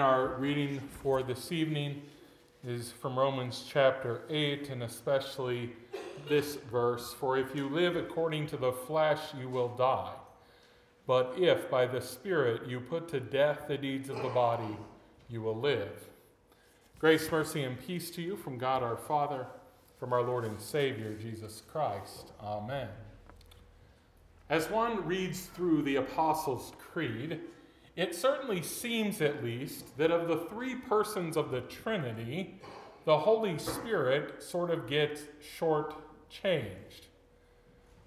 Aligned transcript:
Our 0.00 0.34
reading 0.34 0.80
for 1.02 1.22
this 1.22 1.50
evening 1.50 2.02
is 2.66 2.92
from 2.92 3.18
Romans 3.18 3.64
chapter 3.66 4.20
8, 4.28 4.68
and 4.68 4.82
especially 4.82 5.72
this 6.28 6.56
verse 6.70 7.14
For 7.14 7.38
if 7.38 7.54
you 7.54 7.70
live 7.70 7.96
according 7.96 8.46
to 8.48 8.58
the 8.58 8.72
flesh, 8.72 9.20
you 9.40 9.48
will 9.48 9.68
die. 9.68 10.12
But 11.06 11.34
if 11.38 11.70
by 11.70 11.86
the 11.86 12.02
Spirit 12.02 12.68
you 12.68 12.78
put 12.78 13.08
to 13.08 13.20
death 13.20 13.68
the 13.68 13.78
deeds 13.78 14.10
of 14.10 14.20
the 14.20 14.28
body, 14.28 14.76
you 15.30 15.40
will 15.40 15.58
live. 15.58 16.08
Grace, 16.98 17.30
mercy, 17.32 17.62
and 17.62 17.80
peace 17.80 18.10
to 18.10 18.22
you 18.22 18.36
from 18.36 18.58
God 18.58 18.82
our 18.82 18.98
Father, 18.98 19.46
from 19.98 20.12
our 20.12 20.22
Lord 20.22 20.44
and 20.44 20.60
Savior, 20.60 21.14
Jesus 21.14 21.62
Christ. 21.72 22.32
Amen. 22.42 22.88
As 24.50 24.68
one 24.68 25.06
reads 25.06 25.46
through 25.46 25.82
the 25.82 25.96
Apostles' 25.96 26.72
Creed, 26.78 27.40
it 27.96 28.14
certainly 28.14 28.62
seems, 28.62 29.22
at 29.22 29.42
least, 29.42 29.96
that 29.96 30.10
of 30.10 30.28
the 30.28 30.46
three 30.50 30.74
persons 30.74 31.36
of 31.36 31.50
the 31.50 31.62
Trinity, 31.62 32.60
the 33.06 33.18
Holy 33.18 33.56
Spirit 33.58 34.42
sort 34.42 34.70
of 34.70 34.86
gets 34.86 35.22
short-changed. 35.56 37.06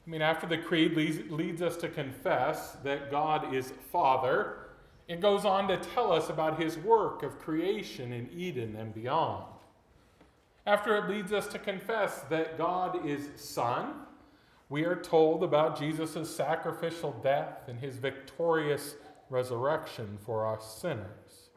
I 0.06 0.10
mean, 0.10 0.22
after 0.22 0.46
the 0.46 0.60
Creed 0.60 0.96
leads, 0.96 1.32
leads 1.32 1.62
us 1.62 1.76
to 1.78 1.88
confess 1.88 2.78
that 2.84 3.10
God 3.10 3.54
is 3.54 3.74
Father, 3.92 4.70
it 5.08 5.22
goes 5.22 5.44
on 5.44 5.68
to 5.70 5.78
tell 5.78 6.12
us 6.12 6.30
about 6.30 6.62
his 6.62 6.78
work 6.78 7.24
of 7.24 7.40
creation 7.40 8.14
in 8.14 8.30
Eden 8.32 8.76
and 8.76 8.94
beyond. 8.94 9.46
After 10.68 10.96
it 10.98 11.10
leads 11.10 11.34
us 11.34 11.48
to 11.48 11.58
confess 11.58 12.22
that 12.30 12.60
God 12.60 13.08
is 13.08 13.30
Son, 13.36 13.94
we 14.70 14.86
are 14.86 14.96
told 14.96 15.44
about 15.44 15.80
Jesus' 15.80 16.36
sacrificial 16.36 17.12
death 17.24 17.68
and 17.68 17.80
his 17.80 17.98
victorious 17.98 18.94
resurrection 19.30 20.18
for 20.26 20.46
us 20.46 20.80
sinners. 20.82 21.50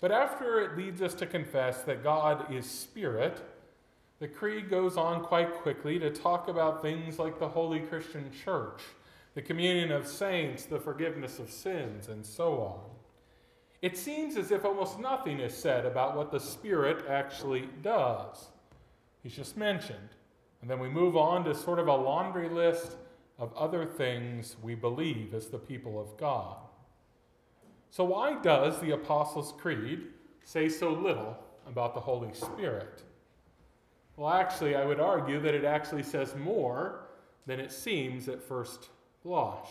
But 0.00 0.12
after 0.12 0.60
it 0.60 0.76
leads 0.76 1.02
us 1.02 1.14
to 1.14 1.26
confess 1.26 1.82
that 1.82 2.04
God 2.04 2.52
is 2.52 2.70
Spirit, 2.70 3.42
the 4.20 4.28
Creed 4.28 4.70
goes 4.70 4.96
on 4.96 5.22
quite 5.22 5.54
quickly 5.54 5.98
to 5.98 6.10
talk 6.10 6.48
about 6.48 6.82
things 6.82 7.18
like 7.18 7.38
the 7.38 7.48
Holy 7.48 7.80
Christian 7.80 8.30
Church, 8.44 8.82
the 9.34 9.42
communion 9.42 9.92
of 9.92 10.06
saints, 10.06 10.64
the 10.64 10.78
forgiveness 10.78 11.38
of 11.38 11.50
sins, 11.50 12.08
and 12.08 12.24
so 12.24 12.60
on. 12.60 12.80
It 13.80 13.96
seems 13.96 14.36
as 14.36 14.50
if 14.50 14.64
almost 14.64 14.98
nothing 14.98 15.38
is 15.38 15.54
said 15.54 15.86
about 15.86 16.16
what 16.16 16.32
the 16.32 16.40
Spirit 16.40 17.04
actually 17.08 17.68
does. 17.82 18.48
He's 19.22 19.36
just 19.36 19.56
mentioned. 19.56 20.10
And 20.60 20.70
then 20.70 20.80
we 20.80 20.88
move 20.88 21.16
on 21.16 21.44
to 21.44 21.54
sort 21.54 21.78
of 21.78 21.86
a 21.86 21.94
laundry 21.94 22.48
list 22.48 22.96
of 23.38 23.54
other 23.56 23.86
things 23.86 24.56
we 24.62 24.74
believe 24.74 25.32
as 25.32 25.46
the 25.46 25.58
people 25.58 26.00
of 26.00 26.16
God. 26.16 26.56
So, 27.90 28.04
why 28.04 28.40
does 28.40 28.80
the 28.80 28.92
Apostles' 28.92 29.54
Creed 29.58 30.08
say 30.44 30.68
so 30.68 30.90
little 30.90 31.36
about 31.66 31.94
the 31.94 32.00
Holy 32.00 32.32
Spirit? 32.32 33.02
Well, 34.16 34.30
actually, 34.30 34.74
I 34.74 34.84
would 34.84 35.00
argue 35.00 35.40
that 35.40 35.54
it 35.54 35.64
actually 35.64 36.02
says 36.02 36.34
more 36.36 37.06
than 37.46 37.60
it 37.60 37.72
seems 37.72 38.28
at 38.28 38.42
first 38.42 38.88
blush. 39.22 39.68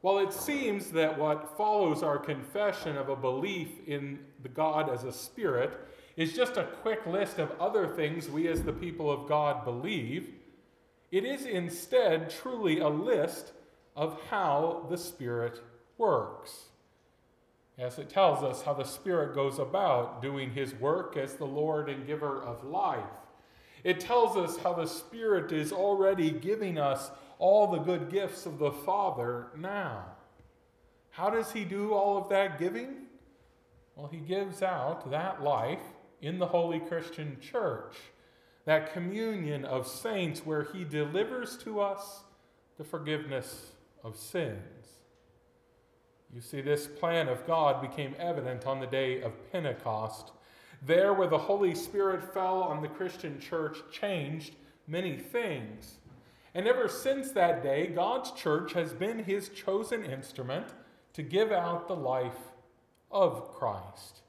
While 0.00 0.18
it 0.18 0.32
seems 0.32 0.90
that 0.92 1.18
what 1.18 1.56
follows 1.56 2.02
our 2.02 2.18
confession 2.18 2.96
of 2.96 3.08
a 3.08 3.16
belief 3.16 3.68
in 3.86 4.20
the 4.42 4.48
God 4.48 4.88
as 4.88 5.04
a 5.04 5.12
spirit 5.12 5.78
is 6.16 6.32
just 6.32 6.56
a 6.56 6.64
quick 6.64 7.06
list 7.06 7.38
of 7.38 7.52
other 7.60 7.86
things 7.86 8.28
we 8.28 8.48
as 8.48 8.62
the 8.62 8.72
people 8.72 9.10
of 9.10 9.28
God 9.28 9.64
believe, 9.64 10.30
it 11.10 11.24
is 11.24 11.44
instead 11.44 12.30
truly 12.30 12.78
a 12.78 12.88
list 12.88 13.52
of 13.94 14.20
how 14.28 14.86
the 14.90 14.98
Spirit 14.98 15.60
works. 15.98 16.66
Yes, 17.78 17.98
it 17.98 18.08
tells 18.08 18.42
us 18.42 18.62
how 18.62 18.72
the 18.72 18.84
Spirit 18.84 19.34
goes 19.34 19.58
about 19.58 20.22
doing 20.22 20.50
his 20.50 20.74
work 20.74 21.16
as 21.16 21.34
the 21.34 21.44
Lord 21.44 21.90
and 21.90 22.06
giver 22.06 22.42
of 22.42 22.64
life. 22.64 23.04
It 23.84 24.00
tells 24.00 24.36
us 24.36 24.56
how 24.56 24.72
the 24.72 24.86
Spirit 24.86 25.52
is 25.52 25.72
already 25.72 26.30
giving 26.30 26.78
us 26.78 27.10
all 27.38 27.66
the 27.66 27.78
good 27.78 28.10
gifts 28.10 28.46
of 28.46 28.58
the 28.58 28.72
Father 28.72 29.48
now. 29.56 30.06
How 31.10 31.28
does 31.28 31.52
he 31.52 31.64
do 31.64 31.92
all 31.92 32.16
of 32.16 32.30
that 32.30 32.58
giving? 32.58 33.06
Well, 33.94 34.08
he 34.08 34.18
gives 34.18 34.62
out 34.62 35.10
that 35.10 35.42
life 35.42 35.80
in 36.22 36.38
the 36.38 36.46
Holy 36.46 36.80
Christian 36.80 37.38
Church, 37.40 37.96
that 38.64 38.92
communion 38.92 39.64
of 39.64 39.86
saints 39.86 40.44
where 40.44 40.64
he 40.64 40.82
delivers 40.84 41.56
to 41.58 41.80
us 41.80 42.22
the 42.78 42.84
forgiveness 42.84 43.72
of 44.02 44.16
sins. 44.16 44.86
You 46.34 46.40
see, 46.40 46.60
this 46.60 46.86
plan 46.86 47.28
of 47.28 47.46
God 47.46 47.80
became 47.80 48.14
evident 48.18 48.66
on 48.66 48.80
the 48.80 48.86
day 48.86 49.22
of 49.22 49.52
Pentecost. 49.52 50.32
There, 50.82 51.14
where 51.14 51.28
the 51.28 51.38
Holy 51.38 51.74
Spirit 51.74 52.34
fell 52.34 52.62
on 52.62 52.82
the 52.82 52.88
Christian 52.88 53.40
church, 53.40 53.78
changed 53.90 54.54
many 54.86 55.16
things. 55.16 55.96
And 56.54 56.66
ever 56.66 56.88
since 56.88 57.30
that 57.32 57.62
day, 57.62 57.88
God's 57.88 58.32
church 58.32 58.72
has 58.72 58.92
been 58.92 59.24
his 59.24 59.48
chosen 59.50 60.04
instrument 60.04 60.66
to 61.14 61.22
give 61.22 61.52
out 61.52 61.88
the 61.88 61.96
life 61.96 62.38
of 63.10 63.54
Christ. 63.54 64.20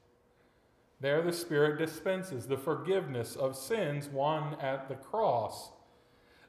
There, 1.00 1.22
the 1.22 1.32
Spirit 1.32 1.78
dispenses 1.78 2.46
the 2.46 2.56
forgiveness 2.56 3.36
of 3.36 3.56
sins 3.56 4.08
won 4.08 4.56
at 4.60 4.88
the 4.88 4.96
cross. 4.96 5.70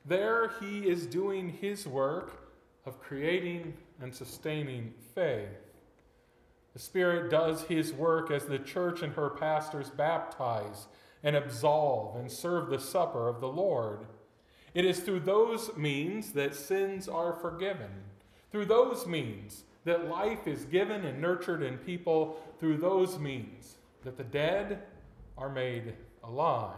There, 0.05 0.51
he 0.59 0.89
is 0.89 1.05
doing 1.05 1.49
his 1.49 1.85
work 1.85 2.48
of 2.85 3.01
creating 3.01 3.73
and 4.01 4.13
sustaining 4.13 4.93
faith. 5.13 5.47
The 6.73 6.79
Spirit 6.79 7.29
does 7.29 7.63
His 7.63 7.93
work 7.93 8.31
as 8.31 8.45
the 8.45 8.59
church 8.59 9.01
and 9.01 9.13
her 9.13 9.29
pastors 9.29 9.89
baptize 9.89 10.87
and 11.23 11.35
absolve 11.35 12.15
and 12.15 12.31
serve 12.31 12.69
the 12.69 12.79
supper 12.79 13.27
of 13.27 13.41
the 13.41 13.49
Lord. 13.49 14.05
It 14.73 14.85
is 14.85 14.99
through 14.99 15.21
those 15.21 15.75
means 15.75 16.31
that 16.33 16.55
sins 16.55 17.07
are 17.07 17.33
forgiven, 17.33 17.89
through 18.51 18.65
those 18.65 19.07
means 19.07 19.63
that 19.85 20.07
life 20.07 20.47
is 20.47 20.65
given 20.65 21.05
and 21.05 21.19
nurtured 21.19 21.63
in 21.63 21.77
people, 21.77 22.39
through 22.59 22.77
those 22.77 23.17
means 23.17 23.77
that 24.03 24.17
the 24.17 24.23
dead 24.23 24.83
are 25.37 25.49
made 25.49 25.93
alive. 26.23 26.77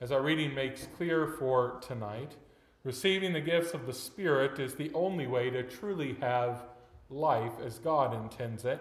As 0.00 0.10
our 0.12 0.22
reading 0.22 0.54
makes 0.54 0.88
clear 0.96 1.26
for 1.26 1.78
tonight, 1.82 2.36
Receiving 2.82 3.32
the 3.34 3.40
gifts 3.40 3.74
of 3.74 3.86
the 3.86 3.92
Spirit 3.92 4.58
is 4.58 4.74
the 4.74 4.90
only 4.94 5.26
way 5.26 5.50
to 5.50 5.62
truly 5.62 6.16
have 6.20 6.62
life 7.10 7.52
as 7.62 7.78
God 7.78 8.14
intends 8.14 8.64
it. 8.64 8.80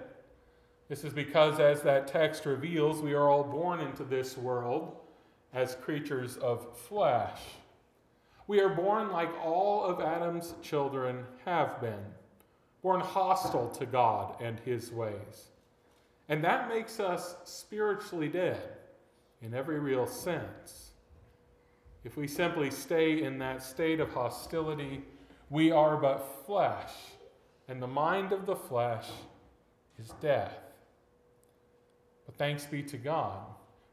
This 0.88 1.04
is 1.04 1.14
because, 1.14 1.60
as 1.60 1.82
that 1.82 2.08
text 2.08 2.46
reveals, 2.46 3.02
we 3.02 3.14
are 3.14 3.30
all 3.30 3.44
born 3.44 3.82
into 3.82 4.04
this 4.04 4.38
world 4.38 4.96
as 5.54 5.76
creatures 5.76 6.38
of 6.38 6.78
flesh. 6.78 7.40
We 8.48 8.62
are 8.62 8.70
born 8.70 9.12
like 9.12 9.30
all 9.44 9.84
of 9.84 10.00
Adam's 10.00 10.56
children 10.62 11.26
have 11.46 11.82
been, 11.82 12.06
born 12.82 13.02
hostile 13.02 13.70
to 13.72 13.86
God 13.86 14.42
and 14.42 14.60
his 14.62 14.92
ways. 14.92 15.50
And 16.30 16.44
that 16.44 16.70
makes 16.70 17.00
us 17.00 17.36
spiritually 17.44 18.30
dead 18.30 18.78
in 19.42 19.54
every 19.54 19.80
real 19.80 20.08
sense. 20.08 20.89
If 22.04 22.16
we 22.16 22.28
simply 22.28 22.72
stay 22.72 23.24
in 23.24 23.40
that 23.40 23.62
state 23.62 24.00
of 24.00 24.14
hostility, 24.14 25.04
we 25.50 25.72
are 25.72 25.98
but 25.98 26.46
flesh, 26.46 26.92
and 27.68 27.82
the 27.82 27.88
mind 27.88 28.32
of 28.32 28.46
the 28.46 28.56
flesh 28.56 29.08
is 29.98 30.14
death. 30.22 30.54
But 32.26 32.38
thanks 32.38 32.66
be 32.66 32.84
to 32.84 32.98
God. 32.98 33.40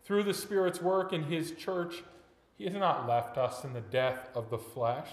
Through 0.05 0.22
the 0.22 0.34
Spirit's 0.34 0.81
work 0.81 1.12
in 1.12 1.25
His 1.25 1.53
church, 1.53 2.05
He 2.56 2.65
has 2.65 2.75
not 2.75 3.09
left 3.09 3.39
us 3.39 3.65
in 3.65 3.72
the 3.72 3.81
death 3.81 4.28
of 4.34 4.50
the 4.50 4.59
flesh. 4.59 5.09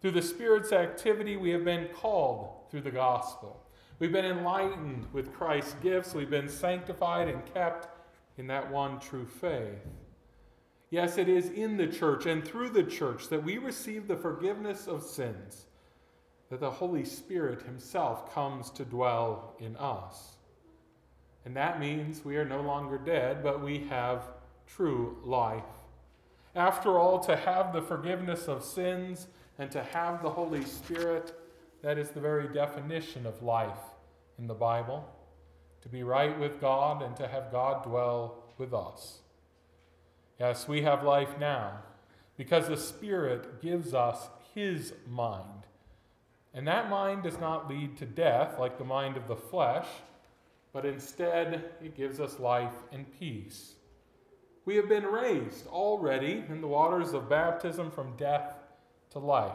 Through 0.00 0.12
the 0.12 0.22
Spirit's 0.22 0.72
activity, 0.72 1.36
we 1.36 1.50
have 1.50 1.64
been 1.64 1.88
called 1.94 2.70
through 2.70 2.80
the 2.80 2.90
gospel. 2.90 3.62
We've 4.00 4.10
been 4.10 4.24
enlightened 4.24 5.06
with 5.12 5.32
Christ's 5.32 5.74
gifts. 5.82 6.14
We've 6.14 6.30
been 6.30 6.48
sanctified 6.48 7.28
and 7.28 7.44
kept 7.54 7.88
in 8.38 8.46
that 8.46 8.70
one 8.70 8.98
true 8.98 9.26
faith. 9.26 9.86
Yes, 10.90 11.18
it 11.18 11.28
is 11.28 11.50
in 11.50 11.76
the 11.76 11.86
church 11.86 12.26
and 12.26 12.44
through 12.44 12.70
the 12.70 12.82
church 12.82 13.28
that 13.28 13.44
we 13.44 13.58
receive 13.58 14.08
the 14.08 14.16
forgiveness 14.16 14.88
of 14.88 15.04
sins, 15.04 15.66
that 16.50 16.58
the 16.58 16.70
Holy 16.70 17.04
Spirit 17.04 17.62
Himself 17.62 18.34
comes 18.34 18.70
to 18.70 18.84
dwell 18.84 19.54
in 19.60 19.76
us. 19.76 20.32
And 21.44 21.56
that 21.56 21.78
means 21.78 22.24
we 22.24 22.36
are 22.36 22.44
no 22.44 22.60
longer 22.60 22.98
dead, 22.98 23.42
but 23.42 23.62
we 23.62 23.78
have 23.88 24.24
true 24.66 25.16
life. 25.22 25.62
After 26.56 26.98
all, 26.98 27.20
to 27.20 27.36
have 27.36 27.72
the 27.72 27.82
forgiveness 27.82 28.48
of 28.48 28.64
sins 28.64 29.28
and 29.58 29.70
to 29.70 29.82
have 29.82 30.22
the 30.22 30.30
Holy 30.30 30.64
Spirit, 30.64 31.32
that 31.82 31.98
is 31.98 32.10
the 32.10 32.20
very 32.20 32.52
definition 32.52 33.26
of 33.26 33.42
life 33.42 33.78
in 34.38 34.48
the 34.48 34.54
Bible 34.54 35.08
to 35.82 35.88
be 35.88 36.02
right 36.02 36.38
with 36.38 36.60
God 36.60 37.02
and 37.02 37.16
to 37.16 37.28
have 37.28 37.52
God 37.52 37.84
dwell 37.84 38.42
with 38.58 38.74
us. 38.74 39.20
Yes, 40.40 40.66
we 40.66 40.80
have 40.80 41.02
life 41.02 41.38
now 41.38 41.80
because 42.38 42.66
the 42.66 42.76
Spirit 42.78 43.60
gives 43.60 43.92
us 43.92 44.30
His 44.54 44.94
mind. 45.06 45.66
And 46.54 46.66
that 46.66 46.88
mind 46.88 47.24
does 47.24 47.38
not 47.38 47.68
lead 47.68 47.98
to 47.98 48.06
death 48.06 48.58
like 48.58 48.78
the 48.78 48.84
mind 48.84 49.18
of 49.18 49.28
the 49.28 49.36
flesh, 49.36 49.86
but 50.72 50.86
instead 50.86 51.72
it 51.84 51.94
gives 51.94 52.20
us 52.20 52.40
life 52.40 52.72
and 52.90 53.04
peace. 53.18 53.74
We 54.64 54.76
have 54.76 54.88
been 54.88 55.04
raised 55.04 55.66
already 55.66 56.42
in 56.48 56.62
the 56.62 56.66
waters 56.66 57.12
of 57.12 57.28
baptism 57.28 57.90
from 57.90 58.16
death 58.16 58.54
to 59.10 59.18
life. 59.18 59.52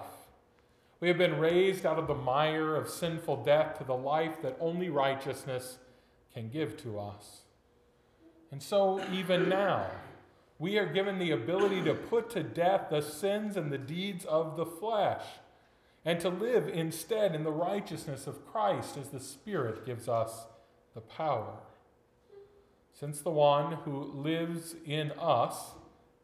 We 0.99 1.07
have 1.07 1.17
been 1.17 1.39
raised 1.39 1.87
out 1.87 1.97
of 1.97 2.05
the 2.05 2.13
mire 2.13 2.75
of 2.75 2.89
sinful 2.89 3.43
death 3.43 3.79
to 3.79 3.85
the 3.85 3.97
life 3.97 4.39
that 4.43 4.55
only 4.59 4.89
righteousness 4.89 5.79
can 6.31 6.49
give 6.49 6.77
to 6.83 6.99
us. 6.99 7.41
And 8.51 8.61
so, 8.61 9.03
even 9.11 9.49
now, 9.49 9.87
we 10.57 10.77
are 10.77 10.85
given 10.85 11.19
the 11.19 11.31
ability 11.31 11.83
to 11.83 11.93
put 11.93 12.29
to 12.31 12.43
death 12.43 12.87
the 12.89 13.01
sins 13.01 13.57
and 13.57 13.71
the 13.71 13.77
deeds 13.77 14.23
of 14.25 14.55
the 14.55 14.65
flesh 14.65 15.23
and 16.05 16.19
to 16.19 16.29
live 16.29 16.69
instead 16.69 17.35
in 17.35 17.43
the 17.43 17.51
righteousness 17.51 18.27
of 18.27 18.45
Christ 18.45 18.95
as 18.95 19.09
the 19.09 19.19
Spirit 19.19 19.85
gives 19.85 20.07
us 20.07 20.45
the 20.93 21.01
power. 21.01 21.57
Since 22.93 23.21
the 23.21 23.31
one 23.31 23.73
who 23.83 24.13
lives 24.13 24.75
in 24.85 25.11
us, 25.19 25.71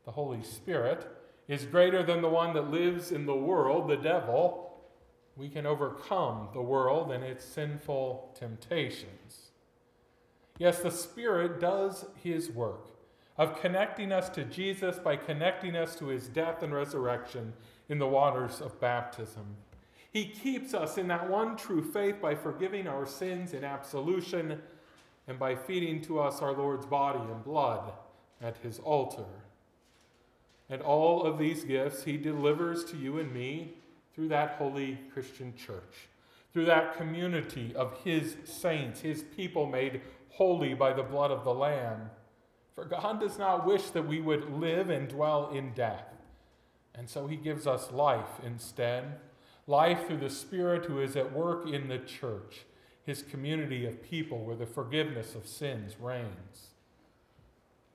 the 0.06 0.12
Holy 0.12 0.44
Spirit, 0.44 1.06
is 1.48 1.66
greater 1.66 2.02
than 2.04 2.22
the 2.22 2.30
one 2.30 2.54
that 2.54 2.72
lives 2.72 3.12
in 3.12 3.26
the 3.26 3.36
world, 3.36 3.90
the 3.90 3.98
devil, 3.98 4.72
we 5.36 5.50
can 5.50 5.66
overcome 5.66 6.50
the 6.54 6.62
world 6.62 7.12
and 7.12 7.24
its 7.24 7.44
sinful 7.44 8.34
temptations. 8.40 9.52
Yes, 10.58 10.80
the 10.80 10.92
Spirit 10.92 11.60
does 11.60 12.06
his 12.24 12.50
work 12.50 12.91
of 13.42 13.60
connecting 13.60 14.12
us 14.12 14.30
to 14.30 14.44
Jesus 14.44 15.00
by 15.00 15.16
connecting 15.16 15.76
us 15.76 15.96
to 15.96 16.10
his 16.10 16.28
death 16.28 16.62
and 16.62 16.72
resurrection 16.72 17.52
in 17.90 17.98
the 17.98 18.08
waters 18.08 18.62
of 18.62 18.80
baptism. 18.80 19.56
He 20.14 20.26
keeps 20.26 20.76
us 20.76 21.00
in 21.00 21.08
that 21.08 21.28
one 21.28 21.58
true 21.58 21.82
faith 21.82 22.22
by 22.22 22.36
forgiving 22.36 22.86
our 22.86 23.08
sins 23.08 23.54
in 23.54 23.64
absolution 23.64 24.62
and 25.28 25.40
by 25.40 25.56
feeding 25.56 26.04
to 26.04 26.20
us 26.20 26.44
our 26.44 26.54
Lord's 26.54 26.86
body 26.86 27.18
and 27.18 27.44
blood 27.44 27.92
at 28.44 28.58
his 28.58 28.78
altar. 28.78 29.26
And 30.70 30.84
all 30.84 31.24
of 31.24 31.40
these 31.40 31.64
gifts 31.64 32.04
he 32.04 32.18
delivers 32.18 32.86
to 32.92 32.96
you 32.96 33.18
and 33.18 33.34
me 33.34 33.74
through 34.14 34.28
that 34.28 34.58
holy 34.60 35.00
Christian 35.12 35.56
church, 35.56 36.10
through 36.54 36.66
that 36.66 36.96
community 36.96 37.74
of 37.76 38.04
his 38.04 38.36
saints, 38.44 39.00
his 39.00 39.24
people 39.36 39.66
made 39.66 40.02
holy 40.30 40.76
by 40.76 40.94
the 40.94 41.02
blood 41.02 41.32
of 41.32 41.44
the 41.44 41.56
Lamb. 41.56 42.12
For 42.76 42.86
God 42.86 43.20
does 43.20 43.38
not 43.38 43.66
wish 43.66 43.90
that 43.92 44.08
we 44.08 44.22
would 44.22 44.52
live 44.52 44.90
and 44.90 45.08
dwell 45.08 45.50
in 45.50 45.74
death. 45.74 46.06
And 46.96 47.10
so 47.10 47.28
he 47.28 47.36
gives 47.36 47.68
us 47.68 47.92
life 47.92 48.40
instead 48.44 49.20
life 49.68 50.08
through 50.08 50.18
the 50.18 50.30
Spirit 50.30 50.86
who 50.86 51.00
is 51.00 51.16
at 51.16 51.34
work 51.34 51.68
in 51.68 51.88
the 51.88 52.00
church, 52.00 52.66
his 53.04 53.22
community 53.22 53.86
of 53.86 54.02
people 54.02 54.44
where 54.44 54.56
the 54.56 54.66
forgiveness 54.66 55.36
of 55.36 55.48
sins 55.48 55.96
reigns. 56.00 56.72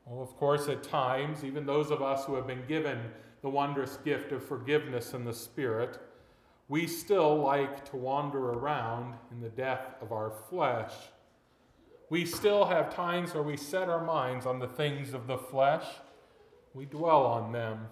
Well, 0.05 0.23
of 0.23 0.37
course, 0.37 0.69
at 0.69 0.83
times, 0.83 1.45
even 1.45 1.67
those 1.67 1.91
of 1.91 2.01
us 2.01 2.25
who 2.25 2.35
have 2.35 2.47
been 2.47 2.65
given 2.69 2.99
the 3.43 3.51
wondrous 3.51 3.99
gift 3.99 4.33
of 4.33 4.45
forgiveness 4.45 5.13
in 5.13 5.25
the 5.25 5.35
Spirit, 5.35 5.99
we 6.69 6.87
still 6.87 7.37
like 7.37 7.85
to 7.91 7.97
wander 7.97 8.53
around 8.53 9.15
in 9.31 9.41
the 9.41 9.49
death 9.49 9.95
of 10.01 10.13
our 10.13 10.33
flesh. 10.49 10.93
We 12.09 12.25
still 12.25 12.67
have 12.67 12.95
times 12.95 13.35
where 13.35 13.43
we 13.43 13.57
set 13.57 13.89
our 13.89 14.05
minds 14.05 14.47
on 14.47 14.61
the 14.61 14.69
things 14.69 15.13
of 15.13 15.27
the 15.27 15.39
flesh. 15.39 15.85
We 16.73 16.85
dwell 16.85 17.27
on 17.27 17.51
them. 17.51 17.89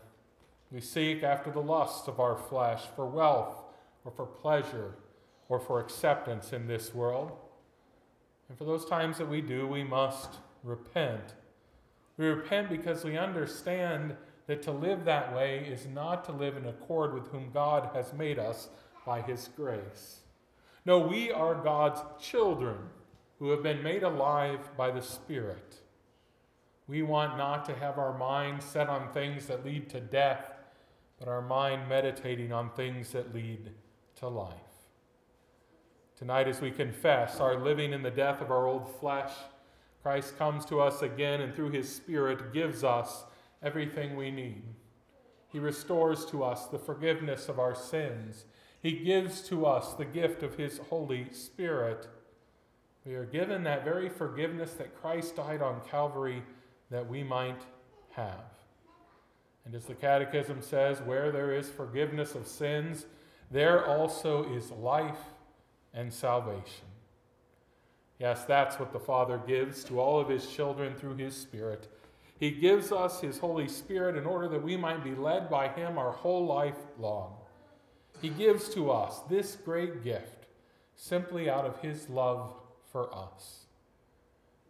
We 0.71 0.81
seek 0.81 1.25
after 1.25 1.51
the 1.51 1.63
lusts 1.63 2.07
of 2.07 2.21
our 2.21 2.37
flesh 2.37 2.83
for 2.95 3.07
wealth 3.07 3.57
or 4.05 4.13
for 4.13 4.27
pleasure 4.27 4.95
or 5.49 5.59
for 5.59 5.81
acceptance 5.81 6.53
in 6.53 6.69
this 6.69 6.95
world. 6.95 7.33
And 8.49 8.57
for 8.57 8.65
those 8.65 8.85
times 8.85 9.19
that 9.19 9.29
we 9.29 9.41
do, 9.41 9.67
we 9.67 9.83
must 9.83 10.35
repent. 10.63 11.35
We 12.17 12.27
repent 12.27 12.69
because 12.69 13.03
we 13.03 13.19
understand 13.19 14.15
that 14.47 14.63
to 14.63 14.71
live 14.71 15.05
that 15.07 15.35
way 15.35 15.67
is 15.67 15.87
not 15.87 16.25
to 16.27 16.33
live 16.33 16.57
in 16.57 16.67
accord 16.67 17.15
with 17.15 17.29
whom 17.29 17.51
God 17.53 17.91
has 17.95 18.13
made 18.13 18.39
us 18.39 18.69
by 19.05 19.23
His 19.23 19.49
grace. 19.57 20.21
No, 20.87 21.01
we 21.01 21.33
are 21.33 21.55
God's 21.55 22.01
children 22.23 22.77
who 23.39 23.51
have 23.51 23.63
been 23.63 23.83
made 23.83 24.03
alive 24.03 24.77
by 24.77 24.91
the 24.91 25.03
Spirit. 25.03 25.81
We 26.87 27.03
want 27.03 27.39
not 27.39 27.65
to 27.67 27.75
have 27.75 27.99
our 27.99 28.17
mind 28.17 28.63
set 28.63 28.89
on 28.89 29.13
things 29.13 29.47
that 29.47 29.65
lead 29.65 29.89
to 29.91 30.01
death, 30.01 30.53
but 31.19 31.29
our 31.29 31.43
mind 31.43 31.89
meditating 31.89 32.53
on 32.53 32.71
things 32.71 33.13
that 33.13 33.35
lead 33.35 33.71
to 34.17 34.29
life. 34.29 34.55
Tonight, 36.17 36.47
as 36.47 36.61
we 36.61 36.71
confess 36.71 37.41
our 37.41 37.59
living 37.59 37.93
in 37.93 38.03
the 38.03 38.11
death 38.11 38.41
of 38.41 38.51
our 38.51 38.67
old 38.67 38.89
flesh, 39.01 39.33
Christ 40.03 40.37
comes 40.39 40.65
to 40.67 40.81
us 40.81 41.03
again 41.03 41.41
and 41.41 41.55
through 41.55 41.71
his 41.71 41.93
Spirit 41.93 42.53
gives 42.53 42.85
us 42.85 43.25
everything 43.63 44.17
we 44.17 44.31
need. 44.31 44.63
He 45.49 45.59
restores 45.59 46.27
to 46.27 46.45
us 46.45 46.67
the 46.67 46.79
forgiveness 46.79 47.49
of 47.49 47.59
our 47.59 47.75
sins. 47.75 48.45
He 48.83 48.93
gives 48.93 49.41
to 49.49 49.65
us 49.65 49.95
the 49.95 50.05
gift 50.05 50.43
of 50.43 50.57
his 50.57 50.79
Holy 50.91 51.29
Spirit. 51.33 52.07
We 53.05 53.15
are 53.15 53.27
given 53.27 53.65
that 53.65 53.85
very 53.85 54.09
forgiveness 54.09 54.73
that 54.75 55.01
Christ 55.01 55.37
died 55.37 55.61
on 55.61 55.83
Calvary 55.91 56.43
that 56.91 57.07
we 57.07 57.23
might 57.23 57.61
have. 58.11 58.45
And 59.65 59.75
as 59.75 59.85
the 59.85 59.95
Catechism 59.95 60.63
says, 60.63 61.01
where 61.03 61.31
there 61.31 61.53
is 61.53 61.69
forgiveness 61.69 62.35
of 62.35 62.47
sins, 62.47 63.07
there 63.51 63.87
also 63.87 64.51
is 64.55 64.71
life 64.71 65.19
and 65.93 66.13
salvation. 66.13 66.87
Yes, 68.19 68.45
that's 68.45 68.79
what 68.79 68.93
the 68.93 68.99
Father 68.99 69.41
gives 69.47 69.85
to 69.85 70.01
all 70.01 70.21
of 70.21 70.29
his 70.29 70.47
children 70.47 70.95
through 70.95 71.17
his 71.17 71.37
Spirit. 71.37 71.89
He 72.39 72.51
gives 72.51 72.91
us 72.91 73.21
his 73.21 73.39
Holy 73.39 73.69
Spirit 73.69 74.17
in 74.17 74.25
order 74.25 74.49
that 74.49 74.63
we 74.63 74.77
might 74.77 75.05
be 75.05 75.15
led 75.15 75.51
by 75.51 75.69
him 75.69 75.99
our 75.99 76.13
whole 76.13 76.47
life 76.47 76.79
long. 76.99 77.35
He 78.21 78.29
gives 78.29 78.69
to 78.71 78.91
us 78.91 79.21
this 79.29 79.57
great 79.57 80.05
gift 80.05 80.47
simply 80.95 81.51
out 81.51 81.65
of 81.65 81.81
his 81.81 82.09
love 82.09 82.55
for 82.95 83.13
us. 83.13 83.65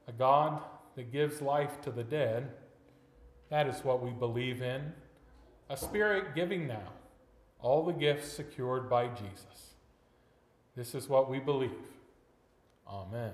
A 0.08 0.12
God 0.12 0.62
that 0.96 1.12
gives 1.12 1.42
life 1.42 1.82
to 1.82 1.90
the 1.90 2.02
dead, 2.02 2.52
that 3.50 3.66
is 3.66 3.84
what 3.84 4.02
we 4.02 4.12
believe 4.12 4.62
in. 4.62 4.94
A 5.68 5.76
Spirit 5.76 6.34
giving 6.34 6.66
now 6.66 6.94
all 7.60 7.84
the 7.84 7.92
gifts 7.92 8.32
secured 8.32 8.88
by 8.88 9.08
Jesus. 9.08 9.74
This 10.74 10.94
is 10.94 11.06
what 11.06 11.28
we 11.28 11.38
believe. 11.38 11.70
Amen. 12.88 13.32